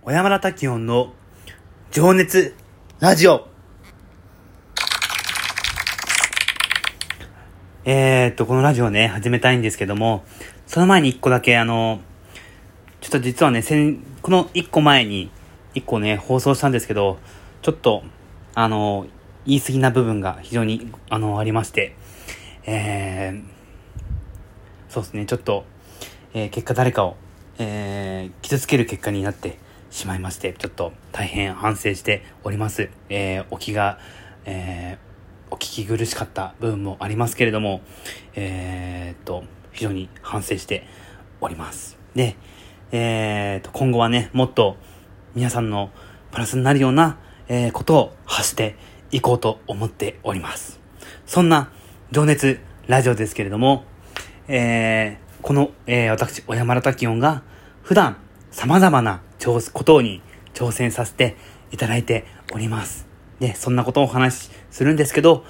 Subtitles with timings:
[0.00, 1.12] 小山田滝音の
[1.90, 2.54] 情熱
[3.00, 3.48] ラジオ。
[7.84, 10.24] えー、っと、このラジオね、始めたいんですけども、
[10.66, 12.00] その前に一個だけ、あの、
[13.00, 15.30] ちょっと実はね、先、この一個前に、
[15.74, 17.18] 一個ね、放送したんですけど、
[17.60, 18.04] ちょっと、
[18.54, 19.08] あの、
[19.46, 21.96] 言い過ぎな部分が非常に、あの、ありまして、
[22.64, 23.42] えー、
[24.88, 25.66] そうですね、ちょっと、
[26.34, 27.16] えー、結果誰かを、
[27.58, 29.58] えー、傷つける結果になって
[29.90, 32.90] しまいまして、ちょっと大変反省しております。
[33.08, 33.98] えー、お気が、
[34.44, 37.80] えー、お聞き苦しかった部分もありますけれども、
[38.34, 40.86] えー、と、非常に反省して
[41.40, 41.98] おります。
[42.14, 42.36] で、
[42.92, 44.76] えー、と、今後はね、もっと
[45.34, 45.90] 皆さんの
[46.30, 47.18] プラスになるような、
[47.48, 48.76] えー、ことを発して
[49.10, 50.80] いこうと思っております。
[51.26, 51.70] そんな
[52.10, 53.84] 情熱ラジオですけれども、
[54.48, 57.42] えー、この、えー、私、小山田滝音が
[57.82, 58.16] 普段
[58.50, 59.22] 様々な
[59.72, 60.22] ことに
[60.54, 61.36] 挑戦させて
[61.70, 63.06] いただいております。
[63.40, 65.44] で、そんなことをお話しするんですけど、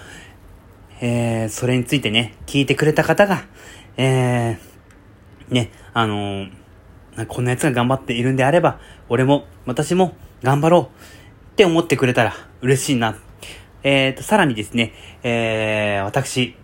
[1.01, 3.45] えー、それについてね、聞いてくれた方が、
[3.97, 10.83] えー、ね、あのー、こんな奴が頑張っているんであれば、俺も、私も頑張ろう
[11.53, 13.17] って思ってくれたら嬉しいな。
[13.83, 16.57] えーと、さらにですね、えー、私、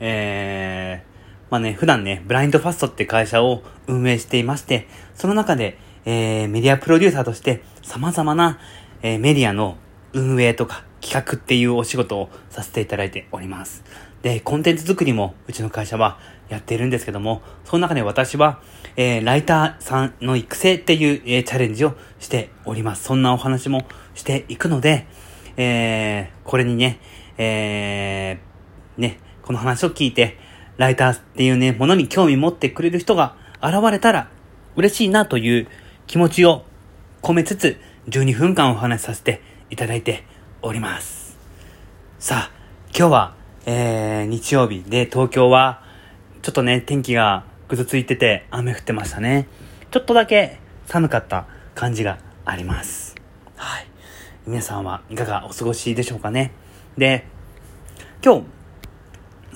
[0.00, 5.78] えー、まあね、普段ね、ブラインドファストって会社を運営していまして、その中で、
[6.10, 8.58] えー、メディアプロデューサーとして様々な、
[9.02, 9.76] えー、メディアの
[10.14, 13.84] 運営とか企画っていうお仕事をさせていただいております。
[14.22, 18.62] で、コンテンツ作りもうちの会社はやっているんですけども、その中で私は、
[18.96, 23.04] えー、ライターさんの育成っていう、えー、チャレンジをしております。
[23.04, 25.06] そんなお話もしていくので、
[25.58, 27.00] えー、これにね、
[27.36, 30.38] えー、ね、この話を聞いて、
[30.78, 34.30] ライターっていうね、ものに興味持ってくれる人が現れたら
[34.74, 35.68] 嬉しいなという
[36.08, 36.64] 気持ちを
[37.20, 37.76] 込めつつ、
[38.08, 40.24] 12分間お話しさせていただいて
[40.62, 41.36] おります。
[42.18, 42.50] さあ、
[42.96, 43.34] 今日は、
[43.66, 45.82] えー、日曜日で東京は、
[46.40, 49.48] ちょっとね、天気がぐずついてて雨降ってましたね。
[49.90, 53.14] ちょっとだけ寒かった感じがあります。
[53.56, 53.86] はい。
[54.46, 56.52] 皆さんはいかがお過ごしでしょうかね。
[56.96, 57.26] で、
[58.24, 58.44] 今日、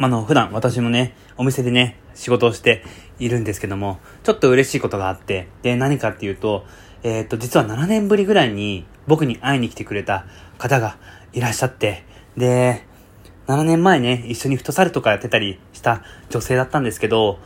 [0.01, 2.85] あの、普段私もね、お店でね、仕事をして
[3.25, 6.65] いるんですけども、ちょっと嬉しいことがあって、で、何かっていうと、
[7.05, 10.27] えー、っと、実は7年ぶりぐらいに僕に会いに来てくれた
[10.59, 10.97] 方が
[11.33, 12.05] いらっしゃって、
[12.37, 12.85] で、
[13.47, 17.39] 7年前ね、一緒にフットサルとかやってたりした女性だったんですけど、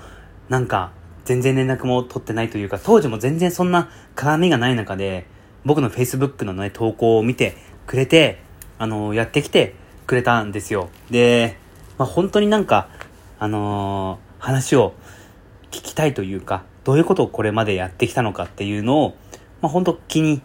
[0.49, 0.93] なんか、
[1.25, 5.27] 全然連絡も取ってないというか、当時も全然そんな絡みがない中で、
[5.65, 7.57] 僕の Facebook のね、投稿を見て
[7.87, 8.39] くれて、
[8.79, 9.75] あのー、やってきて
[10.07, 10.89] くれたんですよ。
[11.11, 11.59] で、
[11.99, 12.89] まあ、本当になんか、
[13.39, 14.95] あのー、話を
[15.71, 19.17] 聞きたいというか、どういうことをこれまでやってきたのかっていうのを、
[19.61, 20.43] まあ、本当気に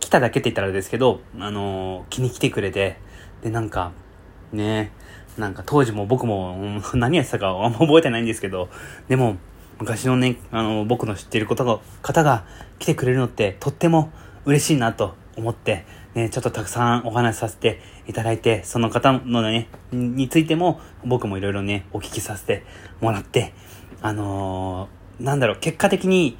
[0.00, 2.98] 来ただけって言ったらですけど、あのー、気に来てくれて、
[3.42, 3.92] で、なんか、
[4.52, 4.92] ね、
[5.38, 8.68] なんか当時も僕も 何やってたかあんま覚えてないんですけど、
[9.08, 9.36] でも、
[9.78, 12.44] 昔のね、あの、僕の知っている方が、方が
[12.78, 14.10] 来てくれるのってとっても
[14.44, 22.64] 嬉しいなと思って、ね、ちょっとたくさんお話しさせていただいて、その方のね、についても僕もいろいろね、お聞きさせて
[23.02, 23.52] もらって、
[24.02, 26.38] あのー、なんだろう、結果的に、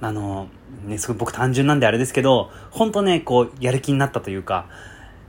[0.00, 4.66] あのー、ね、すごい僕単純なんであれですけど、本当ね、こう、やる気になったというか、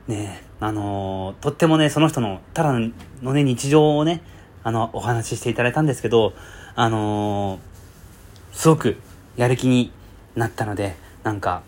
[0.08, 4.22] ね、あのー、とってもね、その人の、ただのね、日常をね、
[4.64, 6.34] あの、お話ししていただいたんですけど、
[6.80, 7.60] あの
[8.52, 8.98] すごく
[9.36, 9.92] やる気に
[10.36, 11.64] なったので、なんか、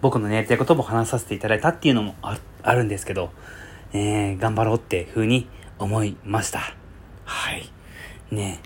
[0.00, 3.30] 僕のね、やりたいことも話させていただいたっていうのもあるんですけど、
[3.92, 6.74] えー、頑張ろうって風に思いました。
[7.24, 7.70] はい。
[8.30, 8.60] ね、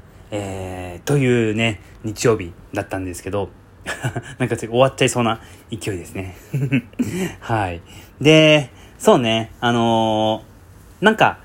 [1.02, 3.50] ー、というね、日曜日だったんですけど、
[4.38, 6.36] なんか終わっちゃいそうな勢いですね。
[7.40, 7.80] はい。
[8.20, 11.38] で、そうね、あのー、なんか、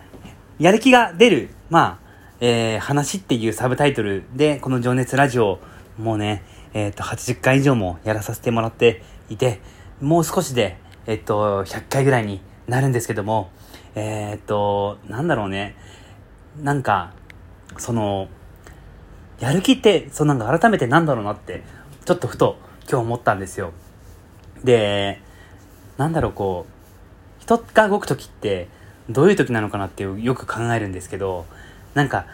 [0.59, 2.06] やる気が出る、まあ、
[2.40, 5.59] えー、話っていうサブタイトルで、この情熱ラジオ、
[5.97, 9.61] もうね、えっ、と、80回以上もやらさせてもらっていて、
[10.02, 10.78] もう少しで、
[11.08, 13.49] えっと、100回ぐらいになるんですけども、
[13.96, 15.76] え、っと、なんだろうね。
[16.61, 17.14] なんか、
[17.78, 18.28] その、
[19.40, 21.64] やる気って、そのなんか改めてなんだろうなって、
[22.05, 22.58] ちょっとふと
[22.90, 23.73] 今日思ったんですよ。
[24.64, 25.22] で、
[25.97, 28.67] なんだろう、こう、人が動く時って、
[29.09, 31.46] どういう時なのかなってよく考えるんですけど、
[31.93, 32.26] なんか、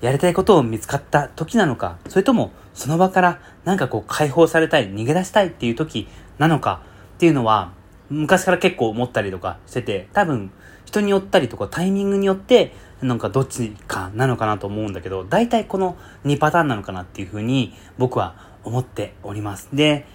[0.00, 6.08] やりたいことを見つかった時なのか、それともその場からなんかこう解放されたい、逃げ出したいっていう時
[6.38, 6.82] なのか
[7.16, 7.72] っていうのは、
[8.10, 10.50] 昔から結構思ったりとかしてて、多分
[10.84, 19.68] 人によったりとかタイミングによって、なんかどっちかなのかなと思うんだけど、大体この2パターンなのかなっていうふうに僕は思っております。
[19.72, 20.06] で、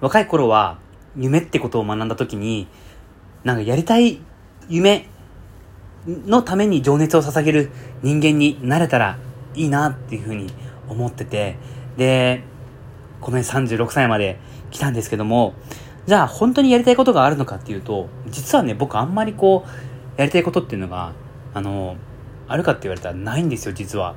[0.00, 0.78] 若い頃は
[1.16, 2.66] 夢ってことを学んだ時に、
[3.44, 4.20] なんかやりたい
[4.68, 5.08] 夢
[6.06, 7.70] のために情熱を捧げる
[8.02, 9.18] 人間になれたら
[9.54, 10.48] いいなっていうふうに
[10.88, 11.56] 思ってて、
[11.96, 12.42] で、
[13.20, 14.38] この辺36歳まで
[14.70, 15.54] 来たんですけども、
[16.06, 21.12] じゃあ本当にやりたいことがあるのかっていうと、実はね、僕あんまりこう、やりたいことっていうのが、
[21.54, 21.96] あの、
[22.48, 24.14] あるかって言われたらないんですよ、実は。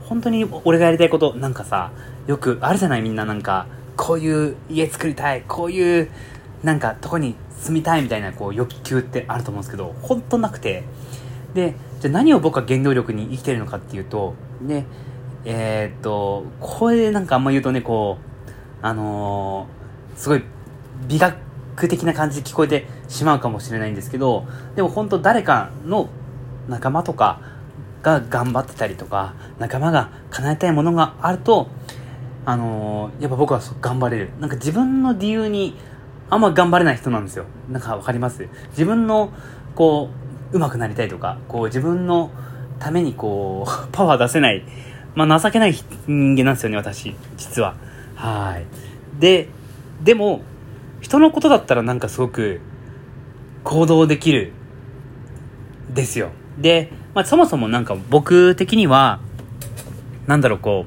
[0.00, 1.90] 本当に俺がやりたいこと、なんかさ、
[2.26, 6.10] よくあるじゃないみんななんか、こういう家作りたい、こういう、
[6.62, 10.84] なんかとこに住みたいみたいなこう欲求ってあると思うんですけど、本当なくて。
[11.54, 14.86] で、じゃあ何を僕は原動力に生きてるのかっていうと、ね、
[15.44, 20.42] えー、っと、これでなんかあんま言うとね、こう、あのー、すごい
[21.08, 24.44] 美学的な感じで聞こえてしまうかもしれないんですけど、
[24.74, 26.08] でも本当誰かの
[26.68, 27.40] 仲間とか
[28.06, 31.66] が頑張ってたりとか、仲間が叶えたいものがあると、
[32.44, 34.30] あのー、やっぱ僕は頑張れる。
[34.38, 35.76] なんか自分の理由に
[36.30, 37.46] あんま頑張れない人なんですよ。
[37.68, 38.48] なんかわかります？
[38.70, 39.32] 自分の、
[39.74, 40.10] こ
[40.52, 42.30] う、上手くなりたいとか、こう自分の
[42.78, 44.62] ためにこう、 パワー出せない、
[45.16, 45.74] まあ情けない
[46.06, 47.16] 人間なんですよね、私。
[47.36, 47.74] 実は。
[48.14, 49.20] はい。
[49.20, 49.48] で、
[50.04, 50.42] でも、
[51.00, 52.60] 人のことだったらなんかすごく
[53.64, 54.52] 行動できる、
[55.92, 56.28] ですよ。
[56.56, 59.20] で、まあそもそもなんか僕的には、
[60.26, 60.84] なんだろう、こ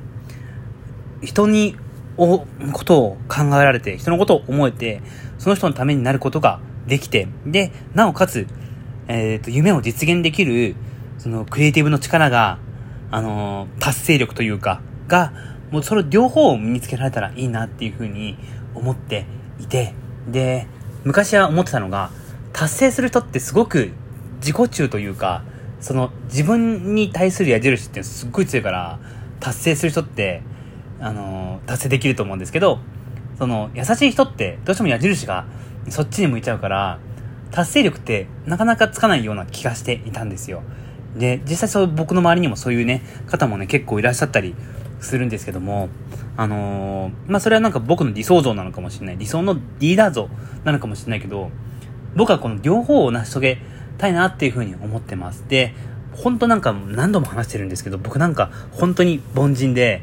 [1.24, 1.76] う、人に、
[2.18, 5.02] お、ことを考えられて、人のことを思えて、
[5.40, 8.46] その人のためになることができて、で、なおかつ、
[9.08, 10.76] えっ、ー、と、夢を実現できる、
[11.18, 12.60] その、クリエイティブの力が、
[13.10, 15.34] あのー、達成力というか、が、
[15.72, 18.38] もうそれ両方を身につけられたらいいなっていうふうに
[18.76, 19.26] 思って
[19.60, 19.96] いて、
[20.28, 20.68] で、
[21.06, 22.12] 昔は思ってたのが、
[22.54, 23.94] 達成する人ってすごく
[24.42, 25.44] 自己中というか、
[25.80, 29.00] その自分に対する矢印ってすっごい強いから、
[29.40, 30.42] 達成する人って、
[31.00, 32.80] あの、達成できると思うんですけど、
[33.38, 35.46] その、優しい人ってどうしても矢印が
[35.88, 37.00] そっちに向いちゃうから、
[37.52, 40.62] 達成力ってなかなかつかないような気がしていたんですよ。
[41.18, 44.56] で、実際そう僕の周りにもそういうね、方もね、結構いらっしゃったり
[45.00, 45.90] するんですけども、
[46.38, 49.18] あのー、まあ、それはなんか僕の理想像なのかもしれない。
[49.18, 50.30] 理想のリーダー像
[50.64, 51.50] なのかもしれないけど、
[52.16, 53.62] 僕はこの両方を成し遂げ
[54.00, 55.46] たいなっていうふうに思ってます。
[55.48, 55.76] で、
[56.14, 60.02] 本当なんか何度も話してるんですけど、僕なんか本当に凡人で、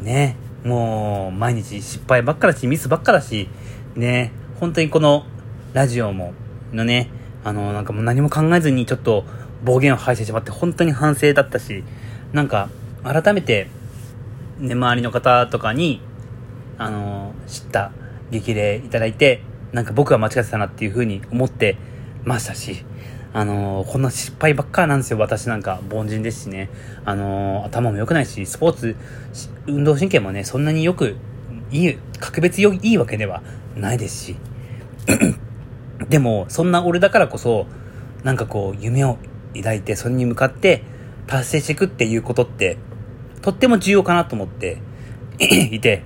[0.00, 3.48] ね、もう、毎日失敗ばっかだし、ミスばっかだし、
[3.94, 5.26] ね、本当にこの、
[5.74, 6.32] ラジオも、
[6.72, 7.10] のね、
[7.44, 9.24] あの、なんかもう何も考えずにちょっと
[9.64, 11.84] 暴言を吐いてしまって本当に反省だったし、
[12.32, 12.68] なんか、
[13.04, 13.68] 改めて、
[14.58, 16.00] ね、周りの方とかに、
[16.78, 17.92] あの、知った
[18.30, 19.42] 激励いただいて、
[19.72, 21.76] なんか僕が間違ってたなっていうふうに思って
[22.24, 22.84] ましたし、
[23.38, 25.80] あのー、こんな失敗ばっかなんですよ、私なんか。
[25.92, 26.68] 凡人ですしね。
[27.04, 28.96] あのー、頭も良くないし、スポーツ、
[29.68, 31.14] 運動神経もね、そんなによく、
[31.70, 33.44] いい、格別よいいわけでは
[33.76, 34.36] ないですし。
[36.10, 37.66] でも、そんな俺だからこそ、
[38.24, 39.18] なんかこう、夢を
[39.54, 40.82] 抱いて、それに向かって
[41.28, 42.76] 達成していくっていうことって、
[43.40, 44.78] とっても重要かなと思って
[45.38, 46.02] いて、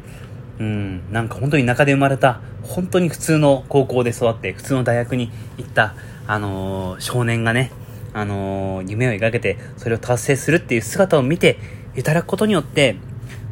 [0.59, 5.95] うん、なんか本当に田舎で生まれた、本当に普通の高校で育って、普通の大学に行った、
[6.27, 7.73] あのー、少年がね、
[8.15, 11.59] あのー、夢を描けて、それを達成するっていう姿を見て
[11.97, 12.97] いただくことによって、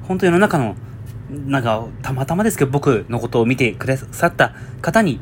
[0.06, 0.76] 本当世の中の、
[1.30, 5.20] なんか、たまたまですけど、僕のことを見てくださった方に、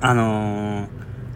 [0.00, 0.88] あのー、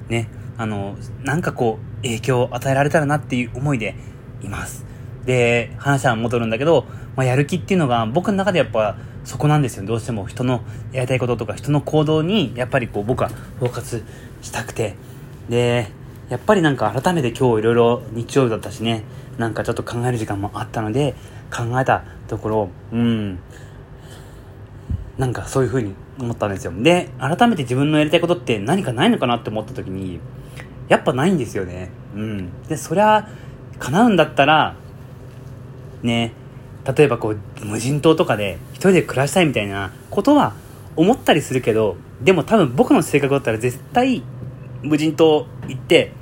[0.09, 3.95] ね、あのなんかこう、影響を与えられたらなっていう思いで
[4.43, 4.88] います。
[5.29, 9.85] で、話は戻るんだけど、まあ、やる気っていうのが僕の中でやっぱそこなんですよ。
[9.85, 14.03] どうしても人のやりたいこととか人の行動にやっぱりこう僕はフォーカス
[14.41, 14.95] したくて。
[15.51, 15.89] で、
[16.31, 19.05] やっぱりなんか改めて今日いろいろ日曜日だったしね、
[19.37, 21.15] なんかちょっと考える時間もあったので、
[21.55, 23.39] 考えたところ、うん、
[25.19, 26.73] なんかそういう風に思ったんですよ。
[26.75, 30.21] で、改めて自分のやりたいことって何かないのかなって思った時に、
[30.89, 31.91] やっぱないんですよね。
[32.15, 32.63] うん。
[32.67, 33.29] で、そりゃ、
[33.79, 34.75] 叶うんだったら、
[36.03, 36.33] ね、
[36.97, 40.55] 例えばこう、無人島とかで一人で暮らしたいみたいなことは
[40.97, 44.23] 思ったりするけど、でも多分僕の性格だったら絶対
[44.83, 46.13] 無人島行って、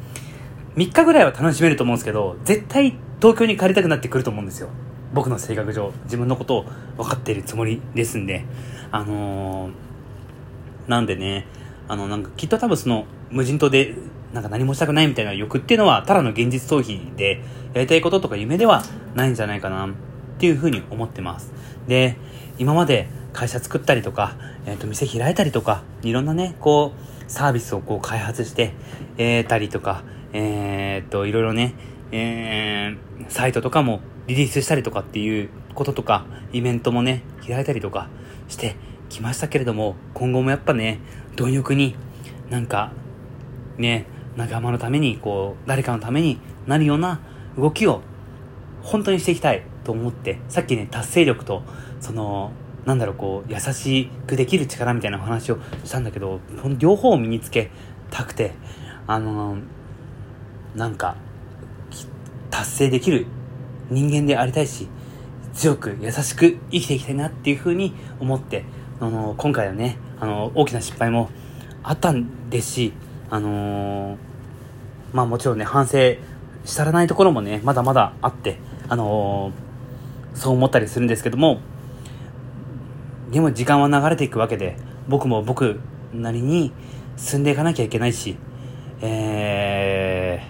[0.77, 4.69] 3日ぐらいは楽しめると思うんですけど、絶対東京に帰りたくなってくると思うんですよ。
[5.15, 6.65] 僕の性格上、自分のことを
[6.97, 8.45] 分かっているつもりですんで。
[8.91, 9.71] あのー、
[10.89, 11.47] なんでね、
[11.89, 13.95] あの、なんかきっと多分その無人島で
[14.37, 18.83] なんか何もしたくないみたいな欲っていうのは、ただの現実逃避で、やりたいこととか夢では
[19.15, 19.91] ないんじゃないかな、っ
[20.39, 21.53] ていうふうに思ってます。
[21.89, 22.17] で、
[22.59, 28.75] 今まで会社作ったりとか、えっ、ー、と、店開いたりとか、いろんなね、こう、サービスをこう開発して、
[29.17, 31.75] えー、たりとか、えー、っと、いろいろね、
[32.13, 38.11] えー、サイトとかもリリースしたりとかっていうこととか、イベントもね、開いたりとか
[38.49, 38.77] して
[39.09, 41.01] ききましたけれども、今後もやっぱね、
[41.37, 41.97] 貪欲に、
[42.51, 42.93] なんか、
[43.79, 47.21] ね、仲間のために、こう、誰かのためになるような
[47.57, 48.03] 動きを、
[48.83, 51.63] 本当にしていきたいと思って、さっきね、達成力と、
[52.01, 52.53] その、
[52.85, 56.41] なんだろう、こう、優しくできる力みたいなお話をしたんだけど、
[56.79, 57.71] 両方を身につけ
[58.11, 58.53] たくて、
[59.07, 59.57] あの、
[60.75, 61.17] なんか、
[62.51, 63.27] 達成できる
[63.91, 64.89] 人間でありたいし、
[65.53, 68.65] 強く優しく生きていきたいなっていうふうに思って、
[69.01, 71.31] あの、今回はね、あの、大きな失敗も
[71.83, 72.93] あったんですし、
[73.31, 74.17] あのー、
[75.13, 76.17] まあもちろんね、反省
[76.65, 81.61] したらないところもね、まだまだあって、あのー、そう思ったりするんですけども、
[83.31, 84.77] でも時間は流れていくわけで、
[85.09, 85.81] 僕も僕
[86.13, 86.73] なりに
[87.17, 88.37] 進んでいかなきゃいけないし、
[89.01, 90.43] え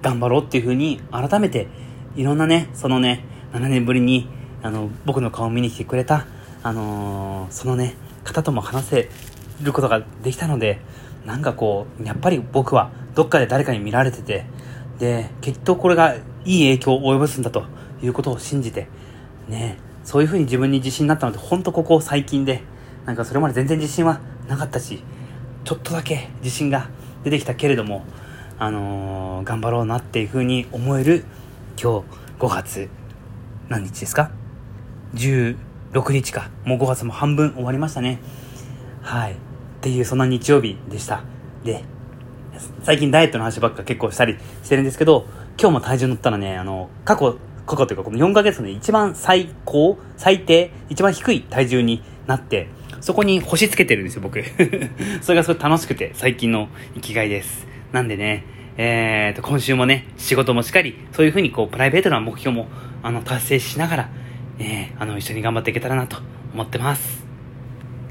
[0.00, 1.68] ー、頑張ろうっていうふうに改めて、
[2.16, 4.28] いろんなね、そのね、7年ぶりに
[4.62, 6.26] あの、僕の顔を見に来てくれた、
[6.62, 7.94] あのー、そのね、
[8.24, 9.08] 方とも話せ
[9.62, 10.80] ることができたので、
[11.24, 14.46] なんかこう、やっぱり僕はどっかで誰かに見られてて、
[14.98, 17.64] で、きっとこれがいい影響を及ぼすんだと
[18.02, 18.88] いうことを信じて、
[19.48, 22.62] ね、そういうふうに自分に自信になったので、ほんとここ最近で、
[23.06, 25.02] なんかそれまで全然自信はなかったし、
[25.64, 26.88] ちょっとだけ自信が
[27.24, 28.04] 出てきたけれども、
[28.58, 31.24] あのー、頑張ろうなっていうふうに思える
[31.80, 32.06] 今日
[32.38, 32.88] 5月
[33.70, 34.30] 何日ですか
[35.14, 35.56] ？16
[36.12, 36.50] 日か。
[36.64, 38.18] もう5月も半分終わりましたね。
[39.00, 39.49] はい。
[39.80, 41.22] っていう、そんな日曜日でした。
[41.64, 41.84] で、
[42.82, 45.26] 最近ダイエットの話ばっか結構したりしてるんですけど、
[45.58, 52.68] 今日も体重乗ったらね、あの、過去、過去というかこの4ヶ月で一番最高、最低、一番低い体重になって、
[53.00, 54.42] そこに星つけてるんですよ、僕。
[55.22, 57.66] それがすごい楽しくて、最近の生きがいです。
[57.92, 58.44] なんでね、
[58.76, 62.68] えーと、今週もね、仕事もしっかり、そういうふうにこう、プライベートな目標も、
[63.02, 64.08] あの、達成しながら、
[64.58, 66.18] えー、あの、一緒に頑張っていけたらなと
[66.52, 67.29] 思ってます。